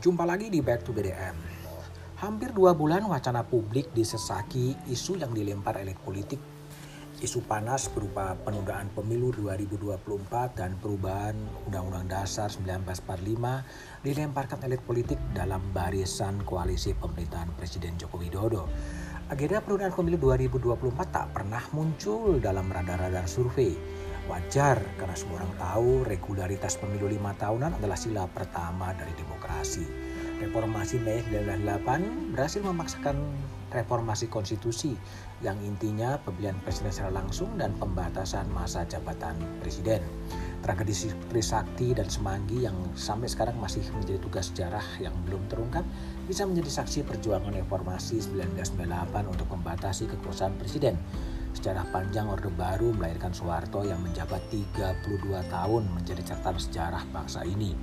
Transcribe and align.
Jumpa 0.00 0.24
lagi 0.24 0.48
di 0.48 0.64
Back 0.64 0.88
to 0.88 0.96
BDM. 0.96 1.36
Hampir 2.24 2.56
dua 2.56 2.72
bulan 2.72 3.04
wacana 3.04 3.44
publik 3.44 3.92
disesaki 3.92 4.72
isu 4.88 5.20
yang 5.20 5.28
dilempar 5.36 5.76
elit 5.76 6.00
politik. 6.00 6.40
Isu 7.20 7.44
panas 7.44 7.92
berupa 7.92 8.32
penundaan 8.40 8.88
pemilu 8.96 9.28
2024 9.36 10.56
dan 10.56 10.80
perubahan 10.80 11.36
Undang-Undang 11.68 12.16
Dasar 12.16 12.48
1945 12.48 14.00
dilemparkan 14.00 14.64
elit 14.64 14.80
politik 14.88 15.20
dalam 15.36 15.60
barisan 15.76 16.40
koalisi 16.48 16.96
pemerintahan 16.96 17.52
Presiden 17.60 18.00
Joko 18.00 18.24
Widodo. 18.24 18.72
Agenda 19.28 19.60
penundaan 19.60 19.92
pemilu 19.92 20.16
2024 20.16 20.80
tak 21.12 21.28
pernah 21.36 21.60
muncul 21.76 22.40
dalam 22.40 22.72
radar-radar 22.72 23.28
survei. 23.28 23.76
Wajar 24.30 24.78
karena 24.94 25.18
semua 25.18 25.42
orang 25.42 25.54
tahu 25.58 26.06
regularitas 26.06 26.78
pemilu 26.78 27.10
lima 27.10 27.34
tahunan 27.34 27.82
adalah 27.82 27.98
sila 27.98 28.30
pertama 28.30 28.94
dari 28.94 29.10
demokrasi. 29.18 29.82
Reformasi 30.38 31.02
Mei 31.02 31.18
1998 31.26 32.38
berhasil 32.38 32.62
memaksakan 32.62 33.18
reformasi 33.74 34.30
konstitusi 34.30 34.94
yang 35.42 35.58
intinya 35.66 36.14
pemilihan 36.22 36.54
presiden 36.62 36.94
secara 36.94 37.10
langsung 37.10 37.58
dan 37.58 37.74
pembatasan 37.74 38.46
masa 38.54 38.86
jabatan 38.86 39.34
presiden. 39.58 39.98
Tragedi 40.62 41.10
Trisakti 41.26 41.90
dan 41.90 42.06
Semanggi 42.06 42.70
yang 42.70 42.78
sampai 42.94 43.26
sekarang 43.26 43.58
masih 43.58 43.82
menjadi 43.98 44.22
tugas 44.22 44.54
sejarah 44.54 44.84
yang 45.02 45.12
belum 45.26 45.42
terungkap 45.50 45.82
bisa 46.30 46.46
menjadi 46.46 46.70
saksi 46.78 47.02
perjuangan 47.02 47.50
reformasi 47.50 48.22
1998 48.22 49.26
untuk 49.26 49.48
membatasi 49.50 50.06
kekuasaan 50.06 50.54
presiden 50.54 50.94
Sejarah 51.50 51.82
panjang 51.90 52.30
Orde 52.30 52.46
Baru 52.54 52.94
melahirkan 52.94 53.34
Soeharto 53.34 53.82
yang 53.82 53.98
menjabat 54.00 54.38
32 54.54 55.02
tahun 55.50 55.82
menjadi 55.90 56.22
catatan 56.34 56.62
sejarah 56.62 57.02
bangsa 57.10 57.42
ini. 57.42 57.74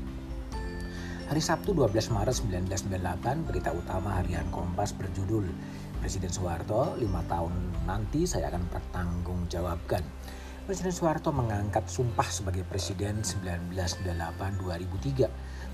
Hari 1.28 1.44
Sabtu 1.44 1.75
12 1.75 2.16
Maret 2.16 2.39
1998, 2.72 3.44
berita 3.44 3.75
utama 3.75 4.16
harian 4.16 4.47
Kompas 4.47 4.95
berjudul 4.95 5.44
Presiden 6.00 6.31
Soeharto, 6.31 6.95
lima 6.95 7.19
tahun 7.28 7.52
nanti 7.83 8.23
saya 8.23 8.47
akan 8.47 8.64
bertanggungjawabkan. 8.72 10.00
Presiden 10.63 10.95
Soeharto 10.95 11.36
mengangkat 11.36 11.91
sumpah 11.91 12.31
sebagai 12.31 12.63
Presiden 12.63 13.19
1998-2003. 13.23 15.28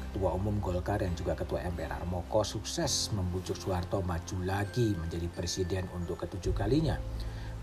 Ketua 0.09 0.29
Umum 0.33 0.57
Golkar 0.57 1.05
dan 1.05 1.13
juga 1.13 1.37
Ketua 1.37 1.61
MPR 1.69 2.01
Armoko 2.01 2.41
sukses 2.41 3.13
membujuk 3.13 3.53
Soeharto 3.53 4.01
maju 4.01 4.37
lagi 4.41 4.97
menjadi 4.97 5.29
Presiden 5.29 5.85
untuk 5.93 6.25
ketujuh 6.25 6.57
kalinya. 6.57 6.97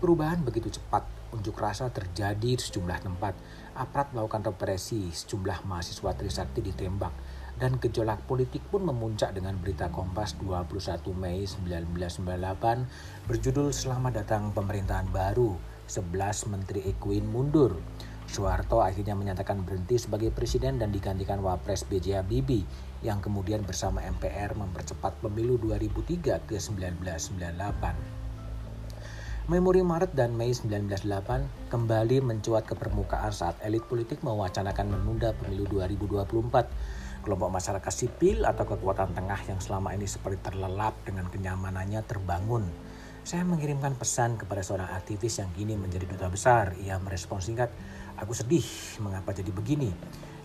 Perubahan 0.01 0.41
begitu 0.41 0.73
cepat, 0.73 1.05
unjuk 1.29 1.61
rasa 1.61 1.93
terjadi 1.93 2.57
di 2.57 2.57
sejumlah 2.57 3.05
tempat. 3.05 3.37
Aparat 3.77 4.09
melakukan 4.17 4.49
represi, 4.49 5.13
sejumlah 5.13 5.61
mahasiswa 5.69 6.17
Trisakti 6.17 6.65
ditembak, 6.65 7.13
dan 7.61 7.77
gejolak 7.77 8.25
politik 8.25 8.65
pun 8.73 8.81
memuncak 8.81 9.29
dengan 9.37 9.61
berita 9.61 9.93
Kompas 9.93 10.41
21 10.41 11.05
Mei 11.13 11.45
1998 11.45 13.29
berjudul 13.29 13.69
Selamat 13.69 14.25
Datang 14.25 14.49
Pemerintahan 14.57 15.05
Baru, 15.13 15.61
11 15.85 16.49
Menteri 16.49 16.81
Equin 16.89 17.29
mundur. 17.29 17.77
Soeharto 18.25 18.81
akhirnya 18.81 19.13
menyatakan 19.13 19.61
berhenti 19.61 20.01
sebagai 20.01 20.33
presiden 20.33 20.81
dan 20.81 20.89
digantikan 20.89 21.45
Wapres 21.45 21.85
B.J. 21.85 22.25
Habibie 22.25 22.65
yang 23.05 23.21
kemudian 23.21 23.61
bersama 23.61 24.01
MPR 24.01 24.57
mempercepat 24.57 25.21
pemilu 25.21 25.61
2003 25.61 26.49
ke 26.49 26.57
1998. 26.57 28.20
Memori 29.49 29.81
Maret 29.81 30.13
dan 30.13 30.37
Mei 30.37 30.53
1998 30.53 31.73
kembali 31.73 32.21
mencuat 32.21 32.61
ke 32.61 32.77
permukaan 32.77 33.33
saat 33.33 33.57
elit 33.65 33.81
politik 33.89 34.21
mewacanakan 34.21 34.93
menunda 34.93 35.33
pemilu 35.33 35.65
2024. 35.65 37.25
Kelompok 37.25 37.49
masyarakat 37.49 37.89
sipil 37.89 38.45
atau 38.45 38.69
kekuatan 38.69 39.17
tengah 39.17 39.41
yang 39.49 39.57
selama 39.57 39.97
ini 39.97 40.05
seperti 40.05 40.45
terlelap 40.45 40.93
dengan 41.01 41.25
kenyamanannya 41.25 42.05
terbangun. 42.05 42.69
Saya 43.25 43.41
mengirimkan 43.41 43.97
pesan 43.97 44.37
kepada 44.37 44.61
seorang 44.61 44.93
aktivis 44.93 45.41
yang 45.41 45.49
kini 45.57 45.73
menjadi 45.73 46.05
duta 46.05 46.29
besar. 46.29 46.77
Ia 46.77 47.01
merespon 47.01 47.41
singkat, 47.41 47.73
aku 48.21 48.37
sedih 48.37 48.65
mengapa 49.01 49.33
jadi 49.33 49.49
begini. 49.49 49.89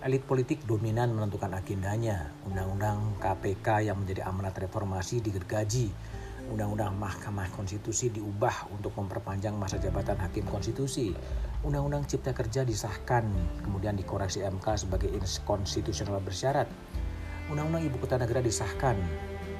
Elit 0.09 0.25
politik 0.25 0.65
dominan 0.65 1.13
menentukan 1.13 1.53
agendanya. 1.53 2.33
Undang-undang 2.49 3.21
KPK 3.21 3.93
yang 3.93 4.01
menjadi 4.01 4.25
amanat 4.25 4.57
reformasi 4.57 5.21
digergaji 5.21 6.16
Undang-Undang 6.47 6.95
Mahkamah 6.95 7.51
Konstitusi 7.51 8.07
diubah 8.15 8.71
untuk 8.71 8.95
memperpanjang 8.95 9.59
masa 9.59 9.83
jabatan 9.83 10.15
Hakim 10.15 10.47
Konstitusi. 10.47 11.11
Undang-Undang 11.67 12.07
Cipta 12.07 12.31
Kerja 12.31 12.63
disahkan, 12.63 13.27
kemudian 13.67 13.99
dikoreksi 13.99 14.47
MK 14.47 14.87
sebagai 14.87 15.11
inkonstitusional 15.11 16.23
bersyarat. 16.23 16.71
Undang-Undang 17.51 17.91
Ibu 17.91 17.97
Kota 17.99 18.23
Negara 18.23 18.39
disahkan. 18.39 18.95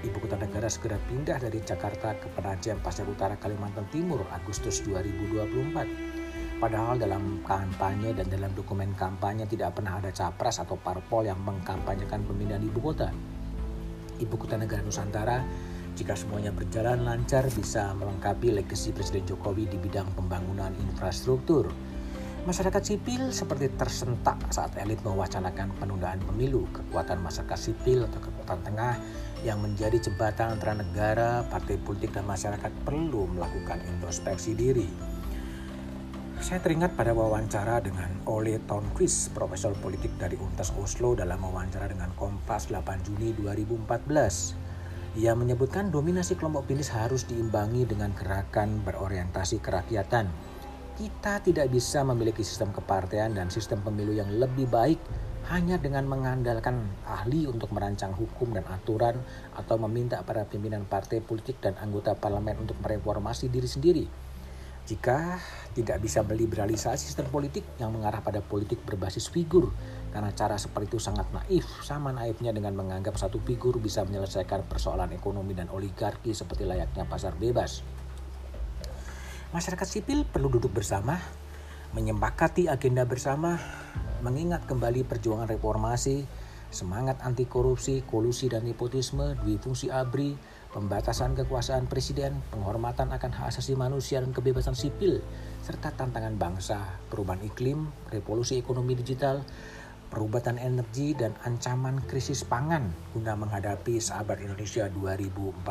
Ibu 0.07 0.19
Kota 0.23 0.39
Negara 0.39 0.71
segera 0.71 0.95
pindah 1.11 1.43
dari 1.43 1.59
Jakarta 1.59 2.15
ke 2.15 2.31
Penajam 2.39 2.79
Pasir 2.79 3.03
Utara 3.11 3.35
Kalimantan 3.35 3.91
Timur 3.91 4.23
Agustus 4.31 4.87
2024. 4.87 6.63
Padahal 6.63 6.97
dalam 6.97 7.43
kampanye 7.43 8.15
dan 8.15 8.31
dalam 8.31 8.55
dokumen 8.55 8.95
kampanye 8.95 9.45
tidak 9.51 9.77
pernah 9.77 9.99
ada 9.99 10.15
capres 10.15 10.63
atau 10.63 10.79
parpol 10.79 11.27
yang 11.27 11.37
mengkampanyekan 11.43 12.23
pemindahan 12.25 12.63
ibu 12.63 12.79
kota. 12.79 13.11
Ibu 14.17 14.35
kota 14.41 14.57
negara 14.57 14.81
Nusantara 14.81 15.45
jika 15.97 16.13
semuanya 16.13 16.53
berjalan 16.53 17.09
lancar 17.09 17.49
bisa 17.49 17.97
melengkapi 17.97 18.53
legasi 18.53 18.93
Presiden 18.93 19.25
Jokowi 19.25 19.65
di 19.65 19.81
bidang 19.81 20.13
pembangunan 20.13 20.71
infrastruktur. 20.77 21.73
Masyarakat 22.47 22.79
sipil 22.85 23.35
seperti 23.35 23.75
tersentak 23.75 24.39
saat 24.55 24.77
elit 24.79 25.03
mewacanakan 25.03 25.73
penundaan 25.83 26.23
pemilu. 26.23 26.69
Kekuatan 26.71 27.19
masyarakat 27.19 27.59
sipil 27.59 28.07
atau 28.07 28.23
kekuatan 28.23 28.63
tengah 28.63 28.95
yang 29.43 29.59
menjadi 29.59 29.99
jembatan 29.99 30.55
antara 30.55 30.79
negara, 30.79 31.43
partai 31.51 31.75
politik, 31.83 32.15
dan 32.15 32.23
masyarakat 32.23 32.71
perlu 32.87 33.27
melakukan 33.35 33.83
introspeksi 33.91 34.55
diri. 34.55 34.87
Saya 36.39 36.63
teringat 36.63 36.95
pada 36.95 37.17
wawancara 37.17 37.83
dengan 37.83 38.13
Ole 38.29 38.63
Tonquist, 38.69 39.35
profesor 39.35 39.75
politik 39.83 40.15
dari 40.15 40.39
Universitas 40.39 40.71
Oslo 40.79 41.17
dalam 41.19 41.43
wawancara 41.43 41.91
dengan 41.91 42.15
Kompas 42.15 42.71
8 42.71 43.03
Juni 43.09 43.35
2014. 43.43 44.66
Ia 45.17 45.33
menyebutkan 45.33 45.89
dominasi 45.89 46.37
kelompok 46.37 46.69
bisnis 46.69 46.93
harus 46.93 47.25
diimbangi 47.25 47.89
dengan 47.89 48.13
gerakan 48.13 48.85
berorientasi 48.85 49.65
kerakyatan. 49.65 50.29
Kita 50.93 51.41
tidak 51.41 51.73
bisa 51.73 52.05
memiliki 52.05 52.45
sistem 52.45 52.69
kepartean 52.69 53.33
dan 53.33 53.49
sistem 53.49 53.81
pemilu 53.81 54.13
yang 54.13 54.29
lebih 54.29 54.69
baik 54.69 55.01
hanya 55.49 55.81
dengan 55.81 56.05
mengandalkan 56.05 56.85
ahli 57.09 57.49
untuk 57.49 57.73
merancang 57.73 58.13
hukum 58.13 58.53
dan 58.53 58.69
aturan 58.69 59.17
atau 59.57 59.81
meminta 59.89 60.21
para 60.21 60.45
pimpinan 60.45 60.85
partai 60.85 61.25
politik 61.25 61.65
dan 61.65 61.81
anggota 61.81 62.13
parlemen 62.13 62.69
untuk 62.69 62.77
mereformasi 62.85 63.49
diri 63.49 63.69
sendiri. 63.73 64.26
Jika 64.87 65.43
tidak 65.75 65.99
bisa 65.99 66.23
meliberalisasi 66.23 67.11
sistem 67.11 67.27
politik 67.27 67.67
yang 67.83 67.91
mengarah 67.91 68.23
pada 68.23 68.39
politik 68.39 68.87
berbasis 68.87 69.27
figur, 69.27 69.75
karena 70.15 70.31
cara 70.31 70.55
seperti 70.55 70.95
itu 70.95 71.03
sangat 71.03 71.27
naif, 71.35 71.67
sama 71.83 72.15
naifnya 72.15 72.55
dengan 72.55 72.71
menganggap 72.79 73.19
satu 73.19 73.43
figur 73.43 73.83
bisa 73.83 74.07
menyelesaikan 74.07 74.63
persoalan 74.71 75.11
ekonomi 75.11 75.59
dan 75.59 75.67
oligarki 75.75 76.31
seperti 76.31 76.71
layaknya 76.71 77.03
pasar 77.03 77.35
bebas. 77.35 77.83
Masyarakat 79.51 79.89
sipil 79.91 80.23
perlu 80.23 80.55
duduk 80.55 80.71
bersama, 80.71 81.19
menyempakati 81.91 82.71
agenda 82.71 83.03
bersama, 83.03 83.59
mengingat 84.23 84.71
kembali 84.71 85.03
perjuangan 85.03 85.51
reformasi, 85.51 86.46
semangat 86.71 87.23
anti 87.23 87.47
korupsi, 87.47 88.03
kolusi 88.07 88.51
dan 88.51 88.67
nepotisme, 88.67 89.39
dui 89.43 89.57
fungsi 89.59 89.91
ABRI, 89.91 90.37
pembatasan 90.75 91.33
kekuasaan 91.39 91.89
presiden, 91.89 92.37
penghormatan 92.53 93.09
akan 93.15 93.33
hak 93.33 93.55
asasi 93.55 93.79
manusia 93.79 94.21
dan 94.21 94.37
kebebasan 94.37 94.77
sipil, 94.77 95.25
serta 95.65 95.95
tantangan 95.95 96.37
bangsa, 96.37 97.01
perubahan 97.09 97.41
iklim, 97.47 97.89
revolusi 98.13 98.61
ekonomi 98.61 98.93
digital, 98.93 99.41
perubatan 100.07 100.57
energi 100.63 101.19
dan 101.19 101.35
ancaman 101.43 102.05
krisis 102.07 102.47
pangan 102.47 102.95
guna 103.11 103.35
menghadapi 103.35 103.99
sahabat 103.99 104.39
Indonesia 104.43 104.87
2045. 104.89 105.67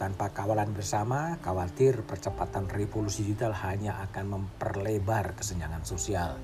Tanpa 0.00 0.34
kawalan 0.34 0.72
bersama, 0.74 1.38
khawatir 1.44 2.02
percepatan 2.02 2.66
revolusi 2.66 3.22
digital 3.22 3.54
hanya 3.54 4.02
akan 4.10 4.34
memperlebar 4.40 5.38
kesenjangan 5.38 5.84
sosial. 5.86 6.40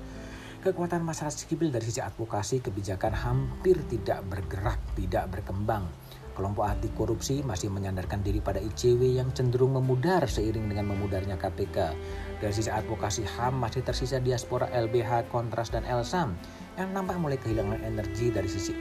Kekuatan 0.59 1.07
masyarakat 1.07 1.47
sipil 1.47 1.71
dari 1.71 1.87
sisi 1.87 2.03
advokasi 2.03 2.59
kebijakan 2.59 3.15
hampir 3.15 3.79
tidak 3.87 4.27
bergerak, 4.27 4.75
tidak 4.91 5.31
berkembang. 5.31 5.87
Kelompok 6.35 6.67
anti 6.67 6.91
korupsi 6.91 7.39
masih 7.47 7.71
menyandarkan 7.71 8.19
diri 8.19 8.43
pada 8.43 8.59
ICW 8.59 9.23
yang 9.23 9.31
cenderung 9.31 9.79
memudar 9.79 10.27
seiring 10.27 10.67
dengan 10.67 10.91
memudarnya 10.91 11.39
KPK. 11.39 11.95
Dari 12.43 12.51
sisi 12.51 12.67
advokasi 12.67 13.23
HAM 13.23 13.55
masih 13.55 13.87
tersisa 13.87 14.19
diaspora 14.19 14.67
LBH, 14.75 15.31
Kontras, 15.31 15.71
dan 15.71 15.87
Elsam 15.87 16.35
yang 16.75 16.91
nampak 16.91 17.15
mulai 17.23 17.39
kehilangan 17.39 17.79
energi 17.79 18.27
dari 18.27 18.51
sisi 18.51 18.75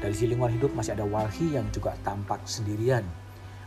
dari 0.00 0.16
sisi 0.16 0.32
lingkungan 0.32 0.56
hidup 0.56 0.72
masih 0.72 0.96
ada 0.96 1.04
Walhi 1.04 1.60
yang 1.60 1.68
juga 1.76 1.92
tampak 2.08 2.40
sendirian. 2.48 3.04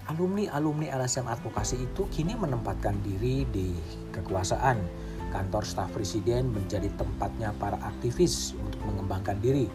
Alumni-alumni 0.10 0.90
LSM 0.90 1.30
advokasi 1.30 1.78
itu 1.78 2.10
kini 2.10 2.34
menempatkan 2.34 2.98
diri 3.06 3.46
di 3.54 3.70
kekuasaan. 4.18 5.05
Kantor 5.34 5.64
staf 5.66 5.90
presiden 5.94 6.52
menjadi 6.54 6.90
tempatnya 6.98 7.54
para 7.58 7.80
aktivis 7.82 8.54
untuk 8.60 8.82
mengembangkan 8.86 9.40
diri. 9.40 9.66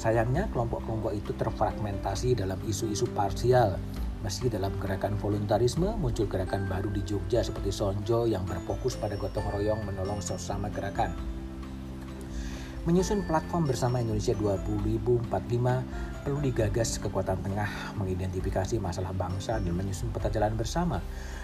Sayangnya 0.00 0.48
kelompok-kelompok 0.52 1.12
itu 1.12 1.36
terfragmentasi 1.36 2.40
dalam 2.40 2.56
isu-isu 2.64 3.04
parsial. 3.12 3.76
Meski 4.20 4.52
dalam 4.52 4.72
gerakan 4.76 5.16
voluntarisme 5.16 5.96
muncul 5.96 6.28
gerakan 6.28 6.68
baru 6.68 6.92
di 6.92 7.00
Jogja 7.04 7.40
seperti 7.40 7.72
Sonjo 7.72 8.28
yang 8.28 8.44
berfokus 8.44 8.96
pada 9.00 9.16
gotong 9.16 9.48
royong 9.48 9.80
menolong 9.84 10.20
sesama 10.20 10.68
gerakan. 10.68 11.39
Menyusun 12.80 13.28
platform 13.28 13.68
bersama 13.68 14.00
Indonesia 14.00 14.32
2045 14.32 15.28
perlu 16.24 16.38
digagas 16.40 16.96
kekuatan 16.96 17.44
tengah 17.44 17.68
mengidentifikasi 18.00 18.80
masalah 18.80 19.12
bangsa 19.12 19.60
dan 19.60 19.76
menyusun 19.76 20.08
peta 20.08 20.32
jalan 20.32 20.56
bersama 20.56 20.96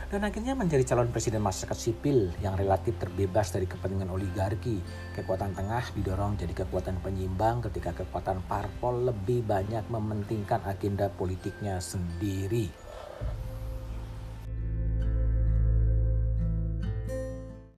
dan 0.08 0.24
akhirnya 0.24 0.56
menjadi 0.56 0.96
calon 0.96 1.12
presiden 1.12 1.44
masyarakat 1.44 1.76
sipil 1.76 2.32
yang 2.40 2.56
relatif 2.56 2.96
terbebas 2.96 3.52
dari 3.52 3.68
kepentingan 3.68 4.16
oligarki. 4.16 4.80
Kekuatan 5.12 5.52
tengah 5.52 5.84
didorong 5.92 6.40
jadi 6.40 6.56
kekuatan 6.56 7.04
penyimbang 7.04 7.68
ketika 7.68 7.92
kekuatan 7.92 8.40
parpol 8.48 9.04
lebih 9.04 9.44
banyak 9.44 9.84
mementingkan 9.92 10.64
agenda 10.64 11.12
politiknya 11.20 11.84
sendiri. 11.84 12.85